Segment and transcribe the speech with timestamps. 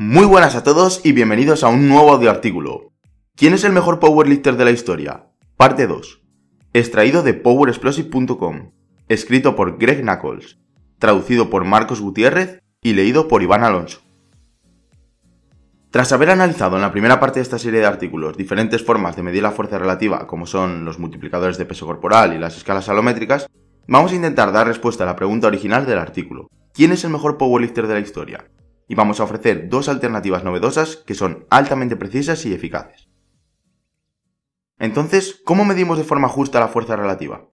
[0.00, 2.92] Muy buenas a todos y bienvenidos a un nuevo audio artículo.
[3.34, 5.26] ¿Quién es el mejor powerlifter de la historia?
[5.56, 6.22] Parte 2.
[6.72, 8.70] Extraído de powerexplosive.com.
[9.08, 10.60] Escrito por Greg Knuckles.
[11.00, 13.98] Traducido por Marcos Gutiérrez y leído por Iván Alonso.
[15.90, 19.24] Tras haber analizado en la primera parte de esta serie de artículos diferentes formas de
[19.24, 23.48] medir la fuerza relativa, como son los multiplicadores de peso corporal y las escalas alométricas,
[23.88, 26.46] vamos a intentar dar respuesta a la pregunta original del artículo.
[26.72, 28.44] ¿Quién es el mejor powerlifter de la historia?
[28.88, 33.08] Y vamos a ofrecer dos alternativas novedosas que son altamente precisas y eficaces.
[34.78, 37.50] Entonces, ¿cómo medimos de forma justa la fuerza relativa?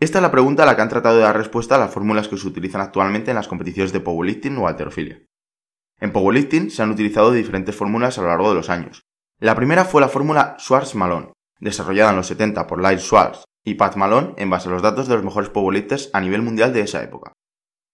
[0.00, 2.38] Esta es la pregunta a la que han tratado de dar respuesta las fórmulas que
[2.38, 5.20] se utilizan actualmente en las competiciones de powerlifting o alterofilia.
[6.00, 9.02] En powerlifting se han utilizado diferentes fórmulas a lo largo de los años.
[9.38, 13.96] La primera fue la fórmula Schwartz-Malone, desarrollada en los 70 por Lyle Schwartz y Pat
[13.96, 17.02] Malone en base a los datos de los mejores powerlifters a nivel mundial de esa
[17.02, 17.32] época.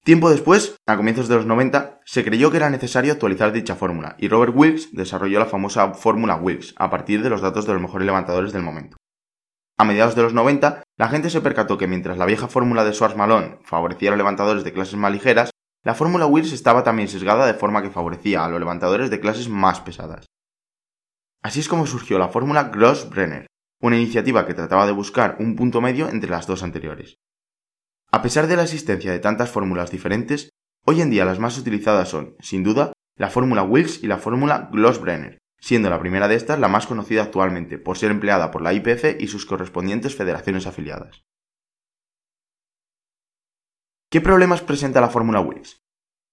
[0.07, 4.15] Tiempo después, a comienzos de los 90, se creyó que era necesario actualizar dicha fórmula
[4.21, 7.83] y Robert Wilks desarrolló la famosa fórmula Wilks a partir de los datos de los
[7.83, 8.97] mejores levantadores del momento.
[9.77, 12.93] A mediados de los 90, la gente se percató que mientras la vieja fórmula de
[12.93, 15.51] Schwarz-Malone favorecía a los levantadores de clases más ligeras,
[15.83, 19.49] la fórmula Wilks estaba también sesgada de forma que favorecía a los levantadores de clases
[19.49, 20.27] más pesadas.
[21.43, 23.49] Así es como surgió la fórmula Gross-Brenner,
[23.83, 27.17] una iniciativa que trataba de buscar un punto medio entre las dos anteriores.
[28.17, 30.49] A pesar de la existencia de tantas fórmulas diferentes,
[30.87, 34.71] hoy en día las más utilizadas son, sin duda, la fórmula Wilks y la fórmula
[34.73, 38.73] Gloss-Brenner, siendo la primera de estas la más conocida actualmente por ser empleada por la
[38.73, 41.25] IPF y sus correspondientes federaciones afiliadas.
[44.11, 45.83] ¿Qué problemas presenta la fórmula Wilks?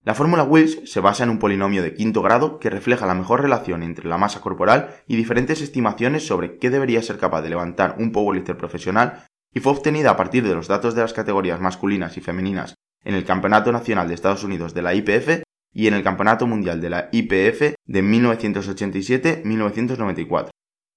[0.05, 3.41] La fórmula Wilks se basa en un polinomio de quinto grado que refleja la mejor
[3.41, 7.97] relación entre la masa corporal y diferentes estimaciones sobre qué debería ser capaz de levantar
[7.99, 12.17] un powerlifter profesional y fue obtenida a partir de los datos de las categorías masculinas
[12.17, 12.73] y femeninas
[13.03, 16.81] en el Campeonato Nacional de Estados Unidos de la IPF y en el Campeonato Mundial
[16.81, 20.49] de la IPF de 1987-1994.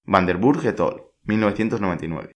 [0.05, 1.03] Vanderburg et al.
[1.27, 2.31] 1999.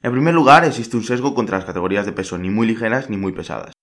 [0.00, 3.18] En primer lugar, existe un sesgo contra las categorías de peso ni muy ligeras ni
[3.18, 3.74] muy pesadas.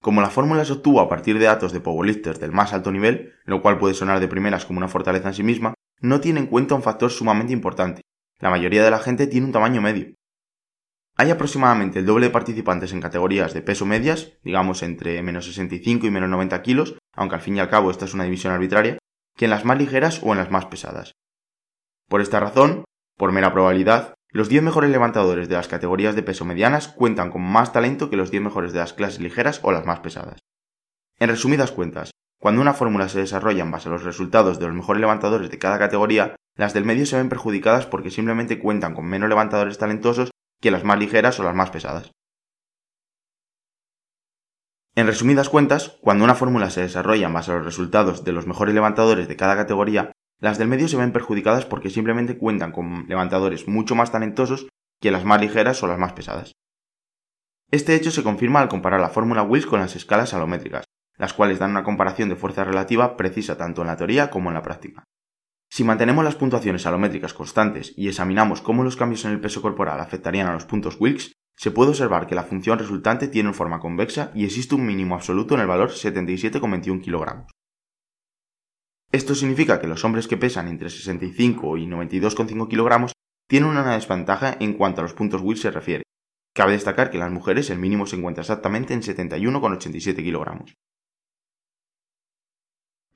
[0.00, 3.32] Como la fórmula se obtuvo a partir de datos de powerlifters del más alto nivel,
[3.44, 6.46] lo cual puede sonar de primeras como una fortaleza en sí misma, no tiene en
[6.46, 8.02] cuenta un factor sumamente importante,
[8.38, 10.14] la mayoría de la gente tiene un tamaño medio.
[11.16, 16.06] Hay aproximadamente el doble de participantes en categorías de peso medias, digamos entre menos 65
[16.06, 18.98] y menos 90 kilos, aunque al fin y al cabo esta es una división arbitraria,
[19.34, 21.12] que en las más ligeras o en las más pesadas.
[22.08, 22.84] Por esta razón,
[23.16, 27.42] por mera probabilidad, los 10 mejores levantadores de las categorías de peso medianas cuentan con
[27.42, 30.40] más talento que los 10 mejores de las clases ligeras o las más pesadas.
[31.18, 34.74] En resumidas cuentas, cuando una fórmula se desarrolla en base a los resultados de los
[34.74, 39.06] mejores levantadores de cada categoría, las del medio se ven perjudicadas porque simplemente cuentan con
[39.06, 40.30] menos levantadores talentosos
[40.60, 42.12] que las más ligeras o las más pesadas.
[44.94, 48.46] En resumidas cuentas, cuando una fórmula se desarrolla en base a los resultados de los
[48.46, 53.06] mejores levantadores de cada categoría, las del medio se ven perjudicadas porque simplemente cuentan con
[53.06, 54.68] levantadores mucho más talentosos
[55.00, 56.52] que las más ligeras o las más pesadas.
[57.70, 60.84] Este hecho se confirma al comparar la fórmula Wills con las escalas alométricas,
[61.16, 64.54] las cuales dan una comparación de fuerza relativa precisa tanto en la teoría como en
[64.54, 65.04] la práctica.
[65.68, 70.00] Si mantenemos las puntuaciones alométricas constantes y examinamos cómo los cambios en el peso corporal
[70.00, 74.30] afectarían a los puntos Wilks, se puede observar que la función resultante tiene forma convexa
[74.34, 77.46] y existe un mínimo absoluto en el valor 77,21 kg.
[79.10, 83.12] Esto significa que los hombres que pesan entre 65 y 92,5 kg
[83.48, 86.02] tienen una desventaja en cuanto a los puntos Wilks se refiere.
[86.54, 90.64] Cabe destacar que en las mujeres el mínimo se encuentra exactamente en 71,87 kg.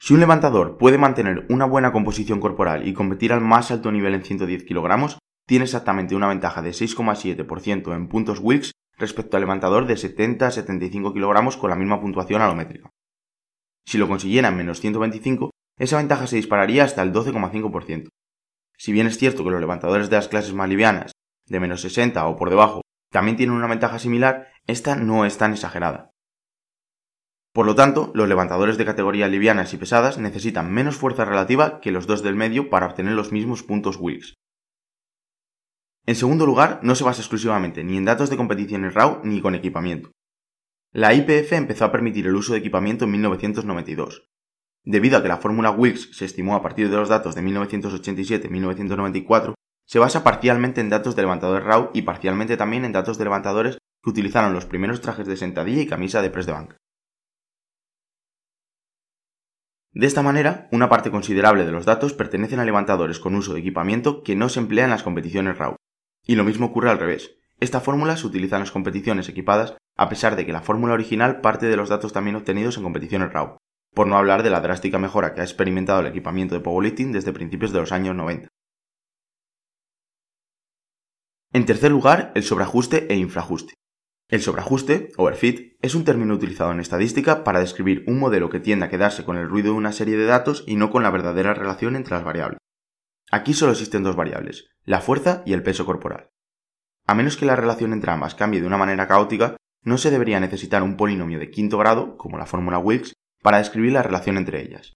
[0.02, 4.14] Si un levantador puede mantener una buena composición corporal y competir al más alto nivel
[4.14, 9.86] en 110 kg, tiene exactamente una ventaja de 6,7% en puntos Wilks respecto al levantador
[9.86, 12.88] de 70 a 75 kg con la misma puntuación alométrica.
[13.84, 18.08] Si lo consiguiera en menos 125, esa ventaja se dispararía hasta el 12,5%.
[18.78, 21.12] Si bien es cierto que los levantadores de las clases más livianas,
[21.46, 25.52] de menos 60 o por debajo, también tienen una ventaja similar, esta no es tan
[25.52, 26.10] exagerada.
[27.52, 31.90] Por lo tanto, los levantadores de categorías livianas y pesadas necesitan menos fuerza relativa que
[31.90, 34.34] los dos del medio para obtener los mismos puntos Wilks.
[36.06, 39.56] En segundo lugar, no se basa exclusivamente ni en datos de competiciones RAW ni con
[39.56, 40.12] equipamiento.
[40.92, 44.26] La IPF empezó a permitir el uso de equipamiento en 1992.
[44.84, 49.54] Debido a que la fórmula Wilks se estimó a partir de los datos de 1987-1994,
[49.86, 53.78] se basa parcialmente en datos de levantadores RAW y parcialmente también en datos de levantadores
[54.02, 56.76] que utilizaron los primeros trajes de sentadilla y camisa de press de banca.
[59.92, 63.60] De esta manera, una parte considerable de los datos pertenecen a levantadores con uso de
[63.60, 65.74] equipamiento que no se emplea en las competiciones RAW.
[66.24, 67.32] Y lo mismo ocurre al revés.
[67.58, 71.40] Esta fórmula se utiliza en las competiciones equipadas a pesar de que la fórmula original
[71.40, 73.58] parte de los datos también obtenidos en competiciones RAW.
[73.92, 77.32] por no hablar de la drástica mejora que ha experimentado el equipamiento de powerlifting desde
[77.32, 78.46] principios de los años 90.
[81.52, 83.74] En tercer lugar, el sobreajuste e infrajuste.
[84.30, 88.86] El sobreajuste, overfit, es un término utilizado en estadística para describir un modelo que tiende
[88.86, 91.52] a quedarse con el ruido de una serie de datos y no con la verdadera
[91.52, 92.58] relación entre las variables.
[93.32, 96.30] Aquí solo existen dos variables, la fuerza y el peso corporal.
[97.08, 100.38] A menos que la relación entre ambas cambie de una manera caótica, no se debería
[100.38, 104.62] necesitar un polinomio de quinto grado, como la fórmula Wilks, para describir la relación entre
[104.62, 104.92] ellas.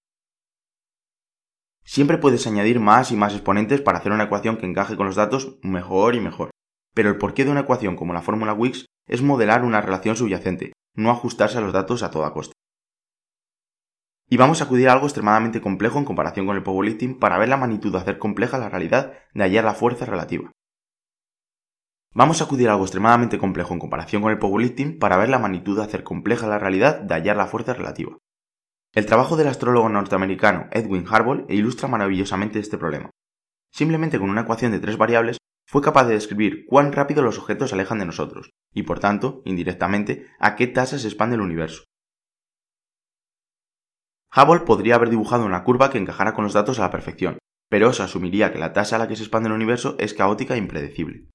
[1.82, 5.16] Siempre puedes añadir más y más exponentes para hacer una ecuación que encaje con los
[5.16, 6.50] datos mejor y mejor,
[6.94, 10.72] pero el porqué de una ecuación como la fórmula Wilks es modelar una relación subyacente,
[10.94, 12.54] no ajustarse a los datos a toda costa.
[14.28, 17.48] Y vamos a acudir a algo extremadamente complejo en comparación con el powerlifting para ver
[17.48, 20.50] la magnitud de hacer compleja la realidad de hallar la fuerza relativa.
[22.14, 25.38] Vamos a acudir a algo extremadamente complejo en comparación con el powerlifting para ver la
[25.38, 28.16] magnitud de hacer compleja la realidad de hallar la fuerza relativa.
[28.94, 33.10] El trabajo del astrólogo norteamericano Edwin Hubble ilustra maravillosamente este problema.
[33.72, 35.38] Simplemente con una ecuación de tres variables
[35.74, 39.42] fue capaz de describir cuán rápido los objetos se alejan de nosotros, y por tanto,
[39.44, 41.82] indirectamente, a qué tasa se expande el universo.
[44.36, 47.38] Hubble podría haber dibujado una curva que encajara con los datos a la perfección,
[47.68, 50.54] pero se asumiría que la tasa a la que se expande el universo es caótica
[50.54, 51.28] e impredecible.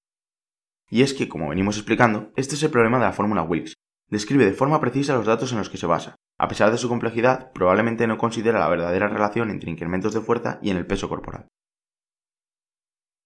[0.89, 3.73] Y es que, como venimos explicando, este es el problema de la fórmula Wilks.
[4.07, 6.15] Describe de forma precisa los datos en los que se basa.
[6.37, 10.59] A pesar de su complejidad, probablemente no considera la verdadera relación entre incrementos de fuerza
[10.61, 11.49] y en el peso corporal.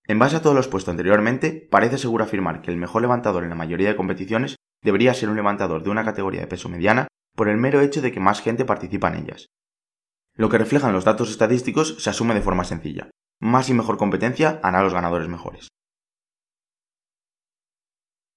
[0.05, 3.49] En base a todo lo expuesto anteriormente, parece seguro afirmar que el mejor levantador en
[3.49, 7.47] la mayoría de competiciones debería ser un levantador de una categoría de peso mediana por
[7.47, 9.47] el mero hecho de que más gente participa en ellas.
[10.35, 13.09] Lo que reflejan los datos estadísticos se asume de forma sencilla.
[13.39, 15.69] Más y mejor competencia hará a los ganadores mejores.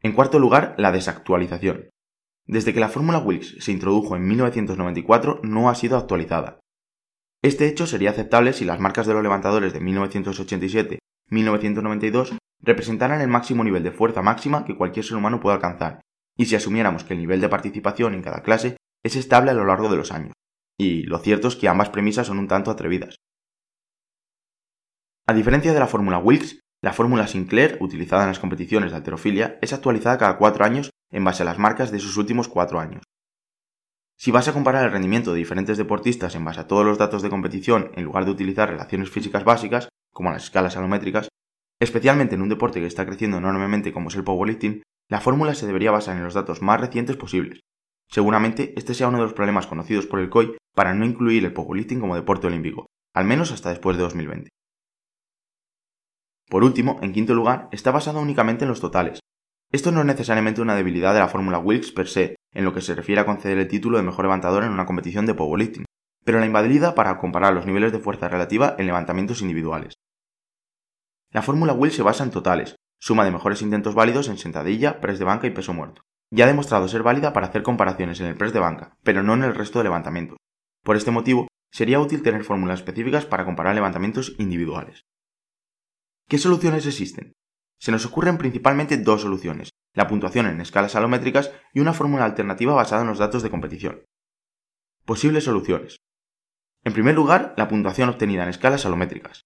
[0.03, 1.91] En cuarto lugar, la desactualización.
[2.47, 6.61] Desde que la fórmula Wilks se introdujo en 1994 no ha sido actualizada.
[7.43, 10.99] Este hecho sería aceptable si las marcas de los levantadores de 1987
[11.31, 16.01] 1992 representaran el máximo nivel de fuerza máxima que cualquier ser humano puede alcanzar,
[16.37, 19.65] y si asumiéramos que el nivel de participación en cada clase es estable a lo
[19.65, 20.33] largo de los años.
[20.79, 23.17] Y lo cierto es que ambas premisas son un tanto atrevidas.
[25.27, 29.59] A diferencia de la fórmula Wilks, la fórmula Sinclair, utilizada en las competiciones de alterofilia,
[29.63, 33.03] es actualizada cada cuatro años en base a las marcas de sus últimos cuatro años.
[34.19, 37.23] Si vas a comparar el rendimiento de diferentes deportistas en base a todos los datos
[37.23, 41.29] de competición en lugar de utilizar relaciones físicas básicas, como las escalas alométricas,
[41.79, 45.67] especialmente en un deporte que está creciendo enormemente como es el powerlifting, la fórmula se
[45.67, 47.61] debería basar en los datos más recientes posibles.
[48.09, 51.53] Seguramente este sea uno de los problemas conocidos por el COI para no incluir el
[51.53, 54.49] powerlifting como deporte olímpico, al menos hasta después de 2020.
[56.49, 59.21] Por último, en quinto lugar, está basado únicamente en los totales.
[59.71, 62.81] Esto no es necesariamente una debilidad de la fórmula Wilks per se, en lo que
[62.81, 65.85] se refiere a conceder el título de mejor levantador en una competición de powerlifting,
[66.25, 69.93] pero la invalida para comparar los niveles de fuerza relativa en levantamientos individuales.
[71.33, 75.19] La fórmula Will se basa en totales, suma de mejores intentos válidos en sentadilla, press
[75.19, 76.03] de banca y peso muerto.
[76.31, 79.35] Ya ha demostrado ser válida para hacer comparaciones en el press de banca, pero no
[79.35, 80.39] en el resto de levantamientos.
[80.83, 85.03] Por este motivo, sería útil tener fórmulas específicas para comparar levantamientos individuales.
[86.29, 87.33] ¿Qué soluciones existen?
[87.79, 92.75] Se nos ocurren principalmente dos soluciones, la puntuación en escalas alométricas y una fórmula alternativa
[92.75, 94.05] basada en los datos de competición.
[95.05, 95.97] Posibles soluciones.
[96.83, 99.43] En primer lugar, la puntuación obtenida en escalas alométricas.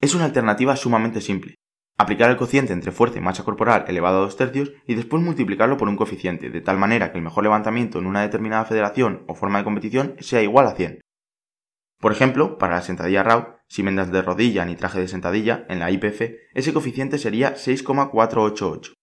[0.00, 1.56] Es una alternativa sumamente simple.
[1.98, 5.76] Aplicar el cociente entre fuerza y masa corporal elevado a dos tercios y después multiplicarlo
[5.76, 9.34] por un coeficiente, de tal manera que el mejor levantamiento en una determinada federación o
[9.34, 11.02] forma de competición sea igual a 100.
[11.98, 15.80] Por ejemplo, para la sentadilla RAW, sin vendas de rodilla ni traje de sentadilla, en
[15.80, 16.22] la IPF,
[16.54, 18.94] ese coeficiente sería 6,488.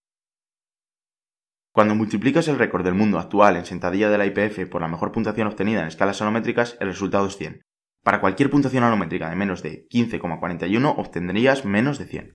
[1.72, 5.12] Cuando multiplicas el récord del mundo actual en sentadilla de la IPF por la mejor
[5.12, 7.62] puntuación obtenida en escalas sonométricas, el resultado es 100.
[8.02, 12.34] Para cualquier puntuación alométrica de menos de 15,41 obtendrías menos de 100.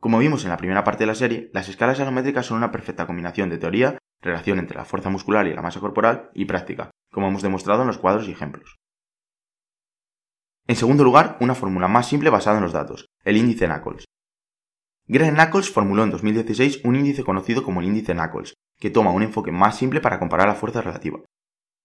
[0.00, 3.06] Como vimos en la primera parte de la serie, las escalas alométricas son una perfecta
[3.06, 7.28] combinación de teoría, relación entre la fuerza muscular y la masa corporal, y práctica, como
[7.28, 8.76] hemos demostrado en los cuadros y ejemplos.
[10.66, 14.04] En segundo lugar, una fórmula más simple basada en los datos, el índice Knuckles.
[15.06, 19.22] Greg Knuckles formuló en 2016 un índice conocido como el índice Knuckles, que toma un
[19.22, 21.18] enfoque más simple para comparar la fuerza relativa.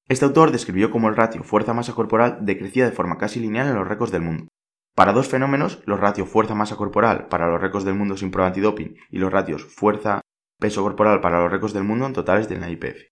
[0.07, 3.87] Este autor describió cómo el ratio fuerza-masa corporal decrecía de forma casi lineal en los
[3.87, 4.47] récords del mundo.
[4.93, 9.17] Para dos fenómenos, los ratios fuerza-masa corporal para los récords del mundo sin prueba y
[9.17, 13.09] los ratios fuerza-peso corporal para los récords del mundo en totales de la IPF.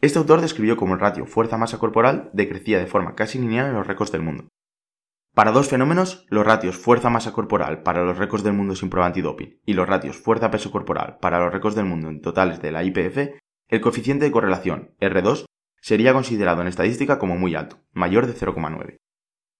[0.00, 3.86] Este autor describió cómo el ratio fuerza-masa corporal decrecía de forma casi lineal en los
[3.86, 4.48] récords del mundo.
[5.34, 9.12] Para dos fenómenos, los ratios fuerza-masa corporal para los récords del mundo sin prueba
[9.66, 13.40] y los ratios fuerza-peso corporal para los récords del mundo en totales de la IPF,
[13.68, 15.46] el coeficiente de correlación R2
[15.84, 18.96] sería considerado en estadística como muy alto, mayor de 0,9.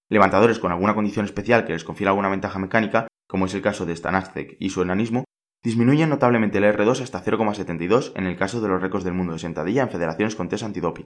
[0.09, 3.85] Levantadores con alguna condición especial que les confiera alguna ventaja mecánica, como es el caso
[3.85, 5.25] de Stanazek y su enanismo,
[5.63, 9.39] disminuyen notablemente el R2 hasta 0,72 en el caso de los récords del mundo de
[9.39, 11.05] sentadilla en federaciones con test antidoping.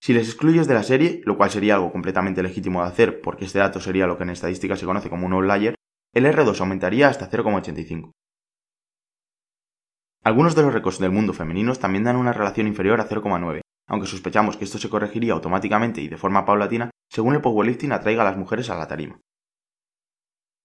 [0.00, 3.46] Si les excluyes de la serie, lo cual sería algo completamente legítimo de hacer porque
[3.46, 5.74] este dato sería lo que en estadística se conoce como un outlier,
[6.14, 8.12] el R2 aumentaría hasta 0,85.
[10.24, 14.06] Algunos de los récords del mundo femeninos también dan una relación inferior a 0,9, aunque
[14.06, 18.24] sospechamos que esto se corregiría automáticamente y de forma paulatina según el powerlifting atraiga a
[18.24, 19.20] las mujeres a la tarima.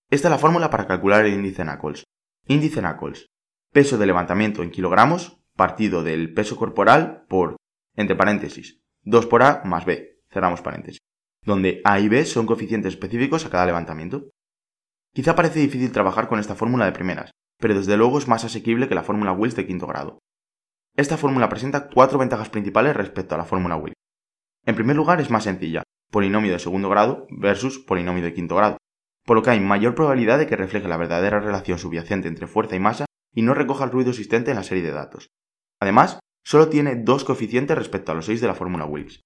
[0.10, 2.04] Esta es la fórmula para calcular el índice NACOLS.
[2.48, 3.28] Índice NACOLS.
[3.72, 7.58] Peso de levantamiento en kilogramos partido del peso corporal por,
[7.96, 11.00] entre paréntesis, 2 por A más B, cerramos paréntesis,
[11.44, 14.30] donde A y B son coeficientes específicos a cada levantamiento.
[15.14, 18.88] Quizá parece difícil trabajar con esta fórmula de primeras, pero desde luego es más asequible
[18.88, 20.20] que la fórmula Wills de quinto grado.
[20.96, 23.96] Esta fórmula presenta cuatro ventajas principales respecto a la fórmula Wills.
[24.66, 28.78] En primer lugar es más sencilla, polinomio de segundo grado versus polinomio de quinto grado,
[29.26, 32.76] por lo que hay mayor probabilidad de que refleje la verdadera relación subyacente entre fuerza
[32.76, 35.30] y masa y no recoja el ruido existente en la serie de datos.
[35.80, 39.22] Además, solo tiene dos coeficientes respecto a los seis de la fórmula Wilks.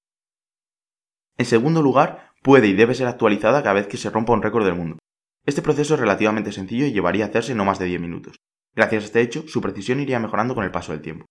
[1.38, 4.66] En segundo lugar, puede y debe ser actualizada cada vez que se rompa un récord
[4.66, 4.98] del mundo.
[5.48, 8.36] Este proceso es relativamente sencillo y llevaría a hacerse no más de 10 minutos.
[8.76, 11.26] Gracias a este hecho, su precisión iría mejorando con el paso del tiempo.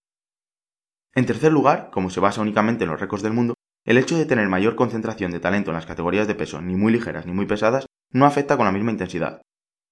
[1.15, 3.55] En tercer lugar, como se basa únicamente en los récords del mundo,
[3.85, 6.95] el hecho de tener mayor concentración de talento en las categorías de peso, ni muy
[6.95, 9.43] ligeras ni muy pesadas, no afecta con la misma intensidad,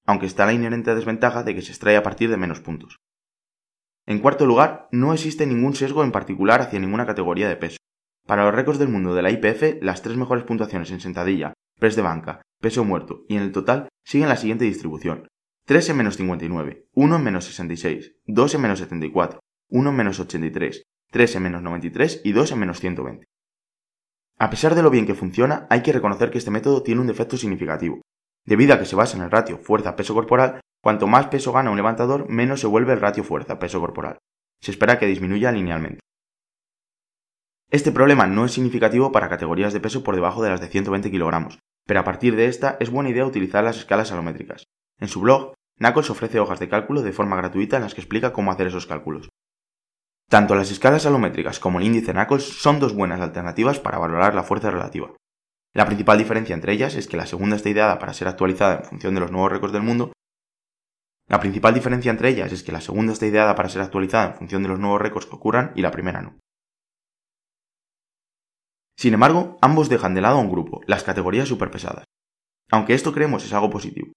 [0.06, 2.96] aunque está la inherente desventaja de que se extrae a partir de menos puntos.
[4.06, 7.76] En cuarto lugar, no existe ningún sesgo en particular hacia ninguna categoría de peso.
[8.26, 11.94] Para los récords del mundo de la IPF, las tres mejores puntuaciones en sentadilla, press
[11.94, 15.28] de banca, peso muerto y en el total siguen la siguiente distribución.
[15.66, 20.18] 3 en menos 59, 1 en menos 66, 2 en menos 74, 1 en menos
[20.18, 23.26] 83, 3 en menos 93 y 2 en menos 120.
[24.38, 27.06] A pesar de lo bien que funciona, hay que reconocer que este método tiene un
[27.06, 28.00] defecto significativo.
[28.46, 31.76] Debido a que se basa en el ratio fuerza-peso corporal, cuanto más peso gana un
[31.76, 34.16] levantador, menos se vuelve el ratio fuerza-peso corporal.
[34.62, 36.00] Se espera que disminuya linealmente.
[37.70, 41.10] Este problema no es significativo para categorías de peso por debajo de las de 120
[41.10, 44.64] kg, pero a partir de esta es buena idea utilizar las escalas alométricas.
[44.98, 48.32] En su blog, Knuckles ofrece hojas de cálculo de forma gratuita en las que explica
[48.32, 49.28] cómo hacer esos cálculos.
[50.28, 54.42] Tanto las escalas alométricas como el índice Knuckles son dos buenas alternativas para valorar la
[54.42, 55.12] fuerza relativa.
[55.74, 58.84] La principal diferencia entre ellas es que la segunda está ideada para ser actualizada en
[58.84, 60.12] función de los nuevos récords del mundo.
[61.28, 64.34] La principal diferencia entre ellas es que la segunda está ideada para ser actualizada en
[64.34, 66.38] función de los nuevos récords que ocurran y la primera no.
[69.04, 72.06] Sin embargo, ambos dejan de lado a un grupo, las categorías superpesadas.
[72.70, 74.14] Aunque esto creemos es algo positivo.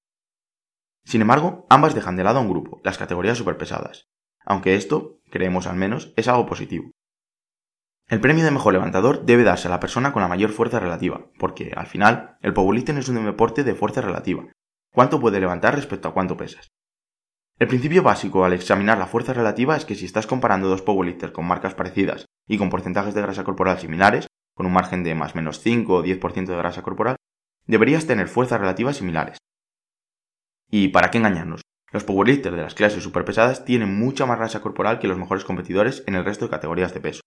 [1.03, 4.07] Sin embargo, ambas dejan de lado a un grupo, las categorías superpesadas
[4.45, 6.91] aunque esto, creemos al menos, es algo positivo.
[8.07, 11.25] El premio de mejor levantador debe darse a la persona con la mayor fuerza relativa,
[11.37, 14.45] porque, al final, el powerlifting es un deporte de fuerza relativa.
[14.93, 16.69] ¿Cuánto puede levantar respecto a cuánto pesas?
[17.59, 21.33] El principio básico al examinar la fuerza relativa es que si estás comparando dos powerlifters
[21.33, 25.35] con marcas parecidas y con porcentajes de grasa corporal similares, con un margen de más
[25.35, 27.15] menos 5 o 10% de grasa corporal,
[27.67, 29.37] deberías tener fuerzas relativas similares.
[30.71, 31.61] ¿Y para qué engañarnos?
[31.91, 36.03] Los powerlifters de las clases superpesadas tienen mucha más grasa corporal que los mejores competidores
[36.07, 37.21] en el resto de categorías de peso.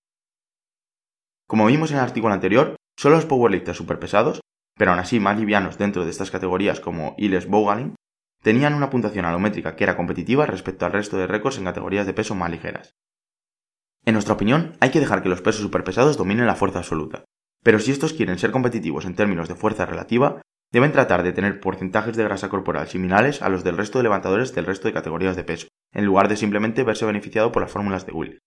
[1.47, 4.41] Como vimos en el artículo anterior, solo los powerlifters superpesados,
[4.77, 7.95] pero aún así más livianos dentro de estas categorías como Iles Bogalin,
[8.43, 12.15] tenían una puntuación alométrica que era competitiva respecto al resto de récords en categorías de
[12.15, 12.91] peso más ligeras.
[14.05, 17.25] En nuestra opinión, hay que dejar que los pesos superpesados dominen la fuerza absoluta,
[17.63, 20.41] pero si estos quieren ser competitivos en términos de fuerza relativa,
[20.73, 24.55] Deben tratar de tener porcentajes de grasa corporal similares a los del resto de levantadores
[24.55, 28.07] del resto de categorías de peso, en lugar de simplemente verse beneficiado por las fórmulas
[28.07, 28.39] de Willis.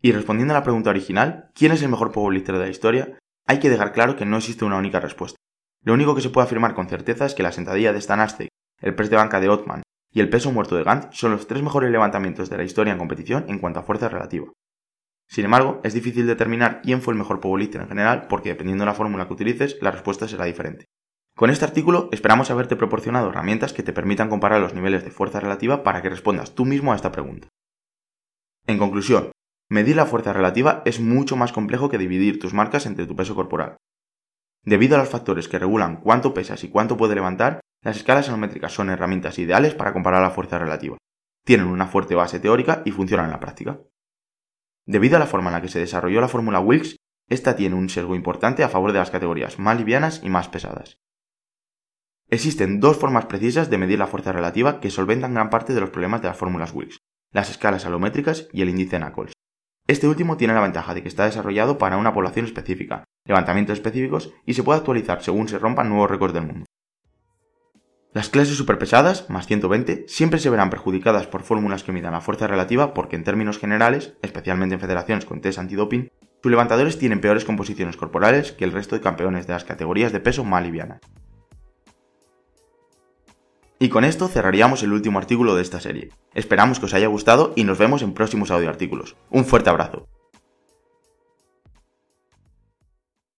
[0.00, 3.18] Y respondiendo a la pregunta original, ¿quién es el mejor powerlifter de la historia?
[3.46, 5.38] Hay que dejar claro que no existe una única respuesta.
[5.82, 8.48] Lo único que se puede afirmar con certeza es que la sentadilla de Stan Aztec,
[8.80, 9.82] el press de banca de Ottman
[10.14, 12.98] y el peso muerto de Gant son los tres mejores levantamientos de la historia en
[12.98, 14.46] competición en cuanto a fuerza relativa.
[15.28, 18.86] Sin embargo, es difícil determinar quién fue el mejor powerlifter en general porque dependiendo de
[18.86, 20.84] la fórmula que utilices, la respuesta será diferente.
[21.36, 25.40] Con este artículo esperamos haberte proporcionado herramientas que te permitan comparar los niveles de fuerza
[25.40, 27.48] relativa para que respondas tú mismo a esta pregunta.
[28.68, 29.32] En conclusión,
[29.68, 33.34] medir la fuerza relativa es mucho más complejo que dividir tus marcas entre tu peso
[33.34, 33.76] corporal.
[34.62, 38.72] Debido a los factores que regulan cuánto pesas y cuánto puede levantar, las escalas anométricas
[38.72, 40.96] son herramientas ideales para comparar la fuerza relativa.
[41.44, 43.78] Tienen una fuerte base teórica y funcionan en la práctica.
[44.86, 46.96] Debido a la forma en la que se desarrolló la fórmula Wilks,
[47.28, 50.96] esta tiene un sesgo importante a favor de las categorías más livianas y más pesadas.
[52.30, 55.90] Existen dos formas precisas de medir la fuerza relativa que solventan gran parte de los
[55.90, 57.00] problemas de las fórmulas Wilks,
[57.32, 59.32] las escalas alométricas y el índice NACOLS.
[59.86, 64.32] Este último tiene la ventaja de que está desarrollado para una población específica, levantamientos específicos
[64.46, 66.64] y se puede actualizar según se rompan nuevos récords del mundo.
[68.14, 72.46] Las clases superpesadas, más 120, siempre se verán perjudicadas por fórmulas que midan la fuerza
[72.46, 77.44] relativa porque en términos generales, especialmente en federaciones con test antidoping, sus levantadores tienen peores
[77.44, 81.00] composiciones corporales que el resto de campeones de las categorías de peso más livianas.
[83.80, 86.10] Y con esto cerraríamos el último artículo de esta serie.
[86.34, 89.16] Esperamos que os haya gustado y nos vemos en próximos audioartículos.
[89.28, 90.06] Un fuerte abrazo.